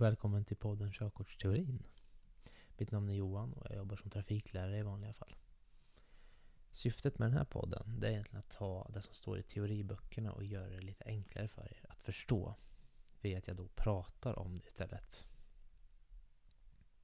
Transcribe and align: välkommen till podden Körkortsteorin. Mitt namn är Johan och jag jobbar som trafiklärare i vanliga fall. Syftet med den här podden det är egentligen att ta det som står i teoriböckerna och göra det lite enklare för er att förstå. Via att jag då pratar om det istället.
välkommen 0.00 0.44
till 0.44 0.56
podden 0.56 0.92
Körkortsteorin. 0.92 1.82
Mitt 2.76 2.90
namn 2.90 3.08
är 3.08 3.14
Johan 3.14 3.52
och 3.52 3.66
jag 3.70 3.76
jobbar 3.76 3.96
som 3.96 4.10
trafiklärare 4.10 4.78
i 4.78 4.82
vanliga 4.82 5.12
fall. 5.12 5.36
Syftet 6.72 7.18
med 7.18 7.28
den 7.28 7.38
här 7.38 7.44
podden 7.44 8.00
det 8.00 8.06
är 8.06 8.10
egentligen 8.10 8.38
att 8.38 8.50
ta 8.50 8.90
det 8.94 9.02
som 9.02 9.14
står 9.14 9.38
i 9.38 9.42
teoriböckerna 9.42 10.32
och 10.32 10.44
göra 10.44 10.68
det 10.68 10.80
lite 10.80 11.04
enklare 11.04 11.48
för 11.48 11.62
er 11.62 11.86
att 11.88 12.02
förstå. 12.02 12.54
Via 13.20 13.38
att 13.38 13.46
jag 13.46 13.56
då 13.56 13.68
pratar 13.68 14.38
om 14.38 14.58
det 14.58 14.66
istället. 14.66 15.26